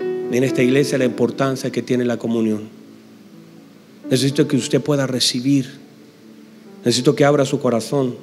[0.00, 2.68] en esta iglesia la importancia que tiene la comunión.
[4.10, 5.70] Necesito que usted pueda recibir.
[6.84, 8.14] Necesito que abra su corazón.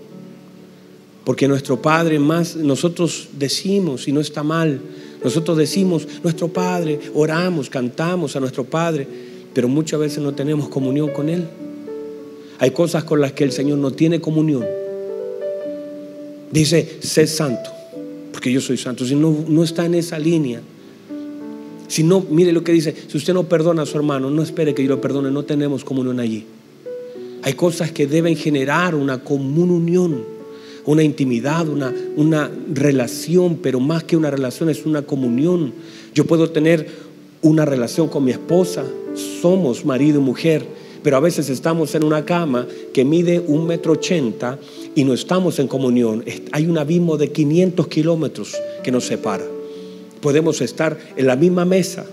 [1.25, 4.81] Porque nuestro Padre más, nosotros decimos, y no está mal,
[5.23, 9.07] nosotros decimos, nuestro Padre, oramos, cantamos a nuestro Padre,
[9.53, 11.45] pero muchas veces no tenemos comunión con Él.
[12.59, 14.78] Hay cosas con las que el Señor no tiene comunión.
[16.51, 17.69] Dice, sé santo,
[18.31, 19.05] porque yo soy santo.
[19.05, 20.61] Si no, no está en esa línea,
[21.87, 24.73] si no, mire lo que dice, si usted no perdona a su hermano, no espere
[24.73, 26.45] que yo lo perdone, no tenemos comunión allí.
[27.41, 30.23] Hay cosas que deben generar una comunión,
[30.85, 35.73] una intimidad, una, una relación, pero más que una relación es una comunión.
[36.13, 36.87] Yo puedo tener
[37.41, 38.85] una relación con mi esposa,
[39.41, 40.65] somos marido y mujer,
[41.01, 44.59] pero a veces estamos en una cama que mide un metro ochenta
[44.95, 46.23] y no estamos en comunión.
[46.51, 49.45] Hay un abismo de 500 kilómetros que nos separa
[50.19, 52.05] podemos estar en la misma mesa.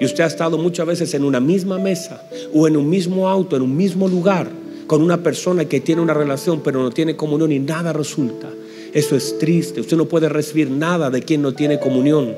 [0.00, 3.56] Y usted ha estado muchas veces en una misma mesa o en un mismo auto,
[3.56, 4.48] en un mismo lugar,
[4.86, 8.48] con una persona que tiene una relación pero no tiene comunión y nada resulta.
[8.92, 9.80] Eso es triste.
[9.80, 12.34] Usted no puede recibir nada de quien no tiene comunión.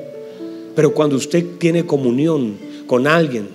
[0.75, 3.47] Pero cuando usted tiene comunión con alguien,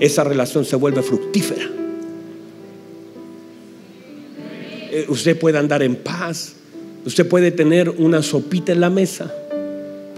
[0.00, 1.77] esa relación se vuelve fructífera.
[5.08, 6.54] Usted puede andar en paz.
[7.04, 9.32] Usted puede tener una sopita en la mesa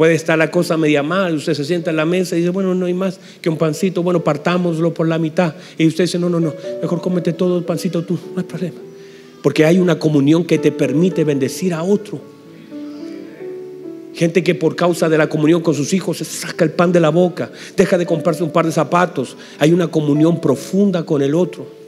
[0.01, 2.75] Puede estar la cosa media mal, usted se sienta en la mesa y dice, bueno,
[2.75, 5.55] no hay más que un pancito, bueno, partámoslo por la mitad.
[5.77, 8.79] Y usted dice, no, no, no, mejor cómete todo el pancito tú, no hay problema.
[9.43, 12.19] Porque hay una comunión que te permite bendecir a otro.
[14.15, 17.01] Gente que por causa de la comunión con sus hijos se saca el pan de
[17.01, 19.37] la boca, deja de comprarse un par de zapatos.
[19.59, 21.80] Hay una comunión profunda con el otro.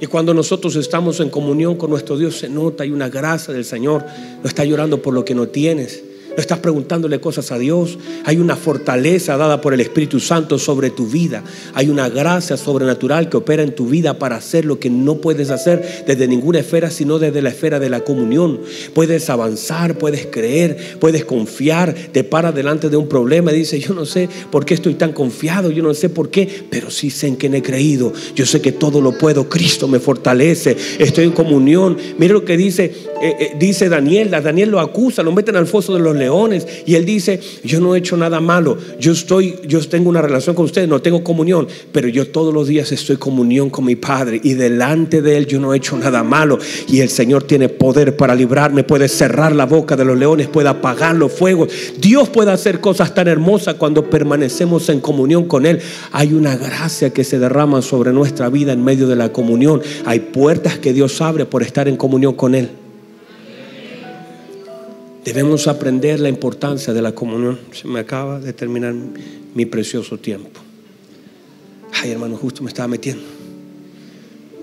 [0.00, 3.64] Y cuando nosotros estamos en comunión con nuestro Dios se nota, hay una gracia del
[3.64, 4.04] Señor.
[4.42, 6.02] No está llorando por lo que no tienes.
[6.36, 7.98] No estás preguntándole cosas a Dios.
[8.26, 11.42] Hay una fortaleza dada por el Espíritu Santo sobre tu vida.
[11.72, 15.48] Hay una gracia sobrenatural que opera en tu vida para hacer lo que no puedes
[15.48, 18.60] hacer desde ninguna esfera, sino desde la esfera de la comunión.
[18.92, 21.94] Puedes avanzar, puedes creer, puedes confiar.
[21.94, 25.14] Te para delante de un problema y dice, yo no sé por qué estoy tan
[25.14, 28.12] confiado, yo no sé por qué, pero sí sé en quién he creído.
[28.34, 29.48] Yo sé que todo lo puedo.
[29.48, 30.76] Cristo me fortalece.
[30.98, 31.96] Estoy en comunión.
[32.18, 32.84] Mira lo que dice,
[33.22, 34.30] eh, eh, dice Daniel.
[34.30, 36.25] Daniel lo acusa, lo meten al foso de los leones
[36.86, 40.54] y él dice, yo no he hecho nada malo, yo estoy, yo tengo una relación
[40.54, 43.96] con ustedes, no tengo comunión, pero yo todos los días estoy en comunión con mi
[43.96, 46.58] Padre y delante de él yo no he hecho nada malo
[46.88, 50.68] y el Señor tiene poder para librarme, puede cerrar la boca de los leones, puede
[50.68, 51.68] apagar los fuegos.
[51.98, 55.80] Dios puede hacer cosas tan hermosas cuando permanecemos en comunión con él.
[56.12, 59.82] Hay una gracia que se derrama sobre nuestra vida en medio de la comunión.
[60.04, 62.85] Hay puertas que Dios abre por estar en comunión con él.
[65.26, 67.58] Debemos aprender la importancia de la comunión.
[67.72, 68.94] Se me acaba de terminar
[69.54, 70.60] mi precioso tiempo.
[71.92, 73.24] Ay, hermano, justo me estaba metiendo.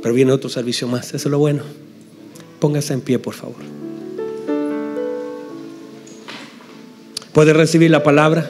[0.01, 1.07] Pero viene otro servicio más.
[1.07, 1.63] Eso es lo bueno.
[2.59, 3.57] Póngase en pie, por favor.
[7.33, 8.49] ¿Puede recibir la palabra?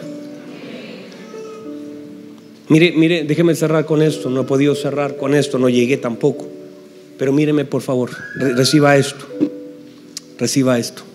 [2.69, 4.29] Mire, mire, déjeme cerrar con esto.
[4.29, 6.47] No he podido cerrar con esto, no llegué tampoco.
[7.17, 9.25] Pero míreme, por favor, reciba esto.
[10.37, 11.12] Reciba esto.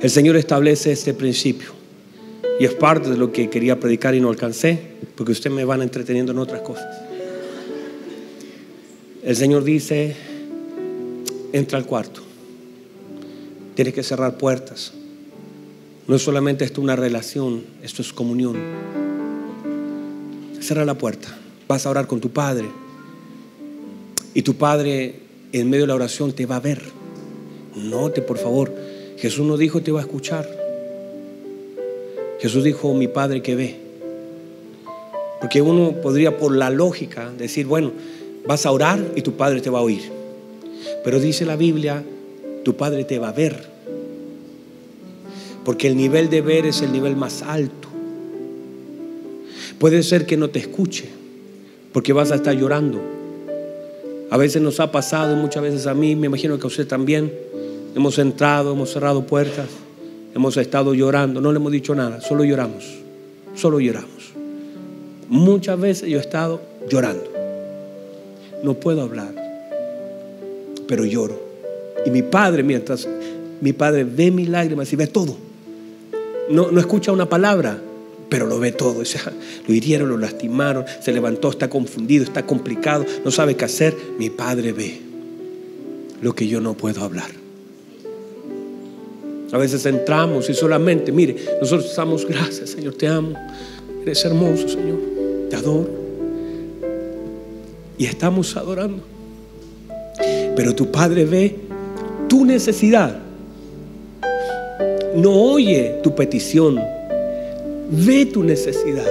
[0.00, 1.72] El Señor establece este principio.
[2.58, 4.78] Y es parte de lo que quería predicar y no alcancé,
[5.14, 6.86] porque ustedes me van entreteniendo en otras cosas.
[9.22, 10.16] El Señor dice,
[11.52, 12.22] entra al cuarto.
[13.74, 14.92] Tienes que cerrar puertas.
[16.06, 18.56] No es solamente esto una relación, esto es comunión.
[20.60, 21.28] Cierra la puerta.
[21.68, 22.68] Vas a orar con tu Padre.
[24.32, 25.20] Y tu Padre
[25.52, 26.82] en medio de la oración te va a ver.
[27.76, 28.72] Note, por favor,
[29.20, 30.48] Jesús no dijo te va a escuchar.
[32.40, 33.76] Jesús dijo mi Padre que ve.
[35.40, 37.92] Porque uno podría por la lógica decir, bueno,
[38.46, 40.10] vas a orar y tu Padre te va a oír.
[41.04, 42.02] Pero dice la Biblia,
[42.64, 43.62] tu Padre te va a ver.
[45.66, 47.88] Porque el nivel de ver es el nivel más alto.
[49.78, 51.10] Puede ser que no te escuche,
[51.92, 53.00] porque vas a estar llorando.
[54.30, 57.32] A veces nos ha pasado, muchas veces a mí, me imagino que a usted también
[57.94, 59.68] Hemos entrado, hemos cerrado puertas,
[60.34, 62.84] hemos estado llorando, no le hemos dicho nada, solo lloramos,
[63.54, 64.32] solo lloramos.
[65.28, 67.24] Muchas veces yo he estado llorando.
[68.62, 69.32] No puedo hablar,
[70.86, 71.40] pero lloro.
[72.04, 73.08] Y mi padre, mientras
[73.60, 75.36] mi padre ve mis lágrimas y ve todo,
[76.50, 77.80] no, no escucha una palabra,
[78.28, 79.00] pero lo ve todo.
[79.00, 79.04] O
[79.66, 83.96] lo hirieron, lo lastimaron, se levantó, está confundido, está complicado, no sabe qué hacer.
[84.18, 85.00] Mi padre ve
[86.22, 87.39] lo que yo no puedo hablar.
[89.52, 93.34] A veces entramos y solamente, mire, nosotros estamos, gracias Señor, te amo,
[94.02, 94.98] eres hermoso Señor,
[95.48, 95.88] te adoro.
[97.98, 99.02] Y estamos adorando.
[100.56, 101.56] Pero tu Padre ve
[102.28, 103.18] tu necesidad.
[105.14, 106.80] No oye tu petición,
[107.90, 109.06] ve tu necesidad.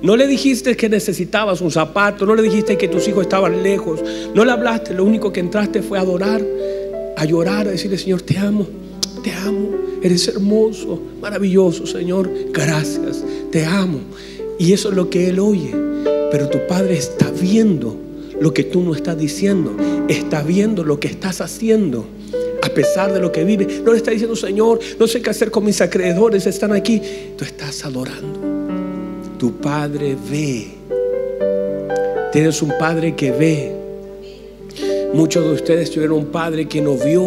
[0.00, 4.02] No le dijiste que necesitabas un zapato, no le dijiste que tus hijos estaban lejos,
[4.34, 6.42] no le hablaste, lo único que entraste fue adorar
[7.22, 8.66] a llorar, a decirle, Señor, te amo,
[9.22, 9.70] te amo,
[10.02, 14.00] eres hermoso, maravilloso, Señor, gracias, te amo.
[14.58, 15.70] Y eso es lo que Él oye.
[16.32, 17.96] Pero tu Padre está viendo
[18.40, 19.76] lo que tú no estás diciendo,
[20.08, 22.06] está viendo lo que estás haciendo.
[22.60, 25.52] A pesar de lo que vive, no le está diciendo, Señor, no sé qué hacer
[25.52, 27.00] con mis acreedores, están aquí.
[27.38, 28.40] Tú estás adorando.
[29.38, 30.72] Tu Padre ve.
[32.32, 33.81] Tienes un Padre que ve.
[35.14, 37.26] Muchos de ustedes tuvieron un padre que no vio.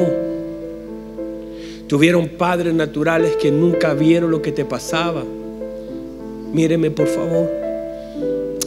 [1.87, 5.23] Tuvieron padres naturales que nunca vieron lo que te pasaba.
[6.51, 7.47] Míreme por favor.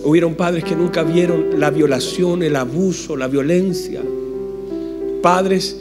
[0.05, 4.01] Hubieron padres que nunca vieron la violación, el abuso, la violencia.
[5.21, 5.77] Padres,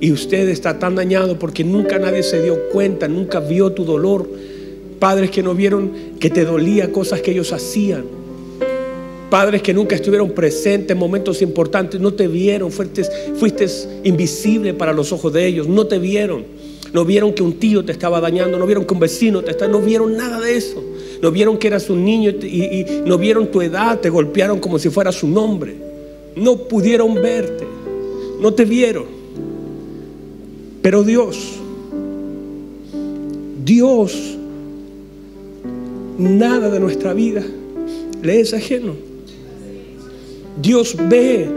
[0.00, 4.28] y usted está tan dañado porque nunca nadie se dio cuenta, nunca vio tu dolor.
[4.98, 8.23] Padres que no vieron que te dolía cosas que ellos hacían
[9.30, 13.02] padres que nunca estuvieron presentes en momentos importantes, no te vieron, fuiste,
[14.04, 16.44] invisible para los ojos de ellos, no te vieron.
[16.92, 19.72] No vieron que un tío te estaba dañando, no vieron que un vecino te estaba,
[19.72, 20.80] no vieron nada de eso.
[21.20, 24.90] No vieron que eras un niño y, no vieron tu edad, te golpearon como si
[24.90, 25.74] fuera su nombre.
[26.36, 27.66] No pudieron verte,
[28.40, 29.06] no te vieron.
[30.82, 31.54] Pero Dios,
[33.64, 34.36] Dios,
[36.18, 37.42] nada de nuestra vida
[38.22, 39.13] le es ajeno.
[40.60, 41.48] Dios ve.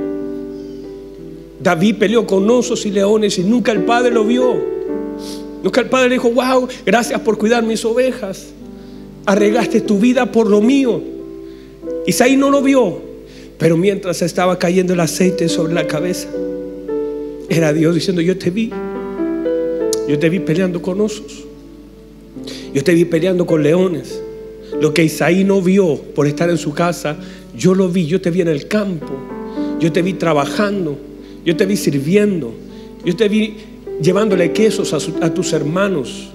[1.59, 4.55] David peleó con osos y leones y nunca el Padre lo vio.
[5.63, 8.47] Nunca el Padre le dijo, wow, gracias por cuidar mis ovejas.
[9.25, 11.01] Arregaste tu vida por lo mío.
[12.05, 13.01] Isaí no lo vio,
[13.57, 16.29] pero mientras estaba cayendo el aceite sobre la cabeza,
[17.49, 18.71] era Dios diciendo, yo te vi.
[20.07, 21.43] Yo te vi peleando con osos.
[22.73, 24.21] Yo te vi peleando con leones.
[24.79, 27.17] Lo que Isaí no vio por estar en su casa,
[27.57, 28.05] yo lo vi.
[28.05, 29.13] Yo te vi en el campo.
[29.79, 30.97] Yo te vi trabajando.
[31.43, 32.53] Yo te vi sirviendo.
[33.03, 33.57] Yo te vi
[34.01, 36.29] llevándole quesos a, tus hermanos.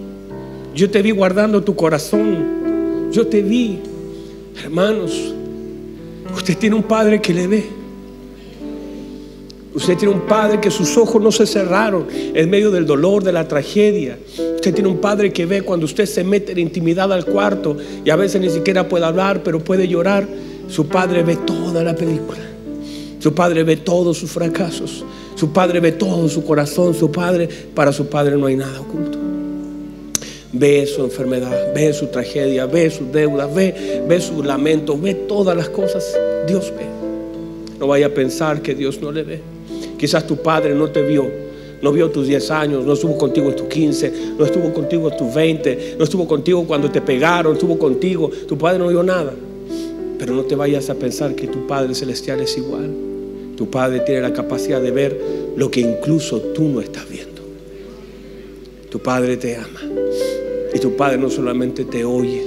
[0.74, 3.10] Yo te vi guardando tu corazón.
[3.12, 3.78] Yo te vi,
[4.62, 5.34] hermanos.
[6.34, 7.82] Usted tiene un padre que le ve.
[9.74, 13.32] Usted tiene un padre que sus ojos no se cerraron en medio del dolor, de
[13.32, 14.18] la tragedia.
[14.54, 18.10] Usted tiene un padre que ve cuando usted se mete en intimidad al cuarto y
[18.10, 20.28] a veces ni siquiera puede hablar, pero puede llorar.
[20.68, 22.40] Su padre ve toda la película.
[23.18, 25.04] Su padre ve todos sus fracasos.
[25.36, 26.94] Su padre ve todo su corazón.
[26.94, 29.18] Su padre, para su padre no hay nada oculto.
[30.52, 35.56] Ve su enfermedad, ve su tragedia, ve sus deudas, ve, ve su lamento, ve todas
[35.56, 36.04] las cosas.
[36.46, 36.84] Dios ve.
[37.78, 39.40] No vaya a pensar que Dios no le ve.
[39.98, 41.30] Quizás tu padre no te vio,
[41.80, 45.16] no vio tus 10 años, no estuvo contigo en tus 15, no estuvo contigo en
[45.16, 48.30] tus 20, no estuvo contigo cuando te pegaron, estuvo contigo.
[48.48, 49.32] Tu padre no vio nada.
[50.22, 52.88] Pero no te vayas a pensar que tu Padre Celestial es igual.
[53.56, 55.20] Tu Padre tiene la capacidad de ver
[55.56, 57.42] lo que incluso tú no estás viendo.
[58.88, 59.80] Tu Padre te ama.
[60.72, 62.40] Y tu Padre no solamente te oye.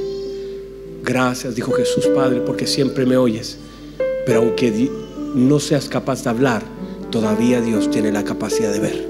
[1.03, 3.57] Gracias, dijo Jesús Padre, porque siempre me oyes.
[4.26, 4.89] Pero aunque
[5.36, 6.63] no seas capaz de hablar,
[7.11, 9.05] todavía Dios tiene la capacidad de ver.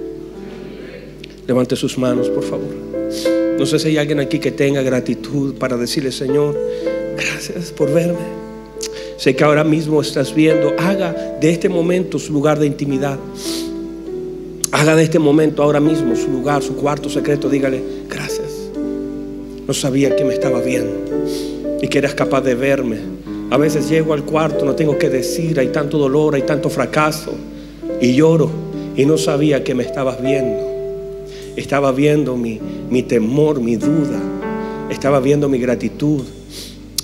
[1.45, 2.73] Levante sus manos, por favor.
[3.59, 6.59] No sé si hay alguien aquí que tenga gratitud para decirle, Señor,
[7.15, 8.34] gracias por verme.
[9.17, 13.17] Sé que ahora mismo estás viendo, haga de este momento su lugar de intimidad.
[14.71, 17.49] Haga de este momento ahora mismo su lugar, su cuarto secreto.
[17.49, 18.69] Dígale, gracias.
[19.65, 20.93] No sabía que me estaba viendo
[21.81, 22.97] y que eras capaz de verme.
[23.51, 27.33] A veces llego al cuarto, no tengo que decir, hay tanto dolor, hay tanto fracaso
[28.01, 28.49] y lloro
[28.97, 30.61] y no sabía que me estabas viendo.
[31.55, 32.59] Estaba viendo mi,
[32.89, 34.19] mi temor, mi duda.
[34.89, 36.23] Estaba viendo mi gratitud.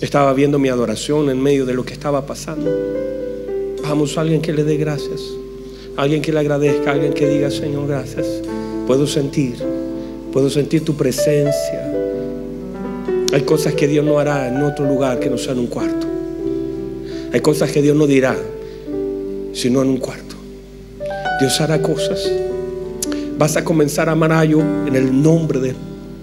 [0.01, 2.71] Estaba viendo mi adoración en medio de lo que estaba pasando.
[3.83, 5.21] Vamos, alguien que le dé gracias.
[5.95, 6.91] Alguien que le agradezca.
[6.91, 8.25] Alguien que diga, Señor, gracias.
[8.87, 9.55] Puedo sentir.
[10.33, 11.93] Puedo sentir tu presencia.
[13.31, 16.07] Hay cosas que Dios no hará en otro lugar que no sea en un cuarto.
[17.31, 18.35] Hay cosas que Dios no dirá,
[19.53, 20.35] sino en un cuarto.
[21.39, 22.27] Dios hará cosas.
[23.37, 25.75] Vas a comenzar a amar a en el nombre de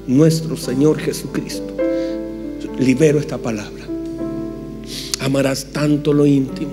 [0.09, 1.88] nuestro Señor Jesucristo.
[2.79, 3.85] Libero esta palabra.
[5.21, 6.73] Amarás tanto lo íntimo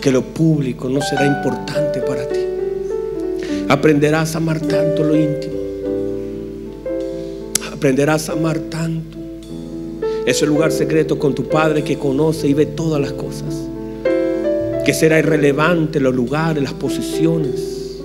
[0.00, 2.40] que lo público no será importante para ti.
[3.68, 5.54] Aprenderás a amar tanto lo íntimo.
[7.72, 9.16] Aprenderás a amar tanto.
[10.26, 13.54] Ese lugar secreto con tu Padre que conoce y ve todas las cosas
[14.84, 18.02] que será irrelevante los lugares, las posiciones.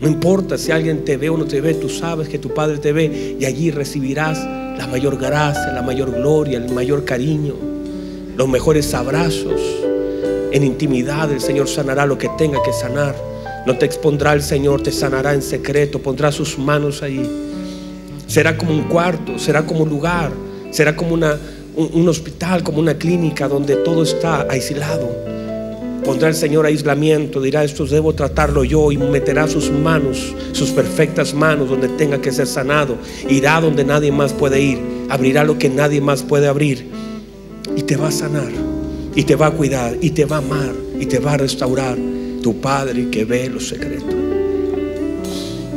[0.00, 2.78] No importa si alguien te ve o no te ve, tú sabes que tu Padre
[2.78, 4.38] te ve y allí recibirás
[4.78, 7.54] la mayor gracia, la mayor gloria, el mayor cariño,
[8.36, 9.60] los mejores abrazos.
[10.52, 13.14] En intimidad el Señor sanará lo que tenga que sanar.
[13.66, 17.28] No te expondrá el Señor, te sanará en secreto, pondrá sus manos allí.
[18.28, 20.30] Será como un cuarto, será como un lugar,
[20.70, 21.36] será como una,
[21.74, 25.37] un, un hospital, como una clínica donde todo está aislado
[26.08, 31.34] Pondrá el Señor aislamiento, dirá, esto debo tratarlo yo y meterá sus manos, sus perfectas
[31.34, 32.96] manos donde tenga que ser sanado.
[33.28, 34.78] Irá donde nadie más puede ir,
[35.10, 36.86] abrirá lo que nadie más puede abrir
[37.76, 38.48] y te va a sanar
[39.14, 41.98] y te va a cuidar y te va a amar y te va a restaurar
[42.42, 44.14] tu Padre que ve los secretos.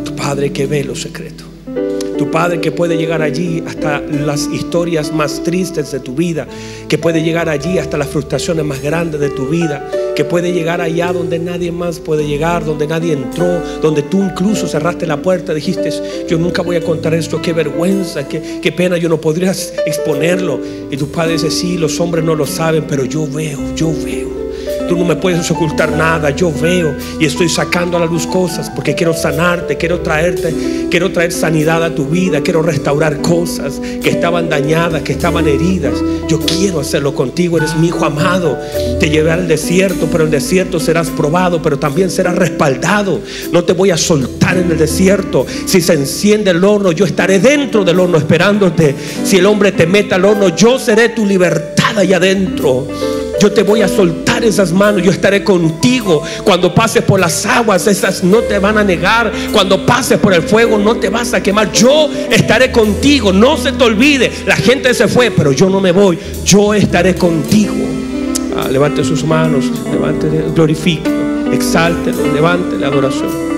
[0.05, 1.45] Tu Padre que ve los secretos.
[2.17, 6.47] Tu Padre que puede llegar allí hasta las historias más tristes de tu vida,
[6.87, 9.89] que puede llegar allí hasta las frustraciones más grandes de tu vida,
[10.25, 15.05] puede llegar allá donde nadie más puede llegar, donde nadie entró, donde tú incluso cerraste
[15.05, 15.89] la puerta, dijiste,
[16.27, 19.51] yo nunca voy a contar esto, qué vergüenza, qué, qué pena, yo no podría
[19.85, 20.59] exponerlo.
[20.89, 24.40] Y tu Padre dice, sí, los hombres no lo saben, pero yo veo, yo veo.
[24.91, 26.31] Tú no me puedes ocultar nada.
[26.31, 30.53] Yo veo y estoy sacando a la luz cosas porque quiero sanarte, quiero traerte,
[30.89, 35.93] quiero traer sanidad a tu vida, quiero restaurar cosas que estaban dañadas, que estaban heridas.
[36.27, 38.59] Yo quiero hacerlo contigo, eres mi hijo amado.
[38.99, 43.21] Te llevé al desierto, pero en el desierto serás probado, pero también serás respaldado.
[43.53, 45.45] No te voy a soltar en el desierto.
[45.67, 48.93] Si se enciende el horno, yo estaré dentro del horno esperándote.
[49.23, 52.87] Si el hombre te mete al horno, yo seré tu libertad allá adentro.
[53.41, 56.21] Yo te voy a soltar esas manos, yo estaré contigo.
[56.43, 59.31] Cuando pases por las aguas, esas no te van a negar.
[59.51, 61.71] Cuando pases por el fuego, no te vas a quemar.
[61.71, 63.33] Yo estaré contigo.
[63.33, 64.31] No se te olvide.
[64.45, 66.19] La gente se fue, pero yo no me voy.
[66.45, 67.73] Yo estaré contigo.
[68.55, 71.09] Ah, levante sus manos, levante, glorifique,
[71.51, 73.50] exalte, levante la adoración.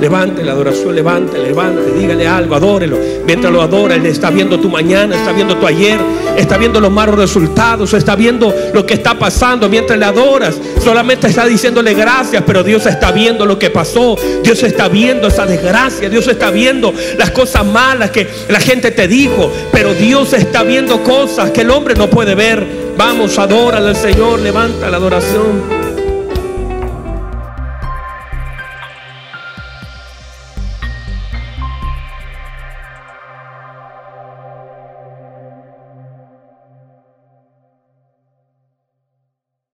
[0.00, 2.98] Levante la adoración, levante, levante, dígale algo, adórelo.
[3.26, 5.98] Mientras lo adora, Él está viendo tu mañana, está viendo tu ayer,
[6.36, 10.56] está viendo los malos resultados, está viendo lo que está pasando mientras le adoras.
[10.82, 14.16] Solamente está diciéndole gracias, pero Dios está viendo lo que pasó.
[14.44, 19.08] Dios está viendo esa desgracia, Dios está viendo las cosas malas que la gente te
[19.08, 22.64] dijo, pero Dios está viendo cosas que el hombre no puede ver.
[22.96, 25.77] Vamos, adora al Señor, levanta la adoración.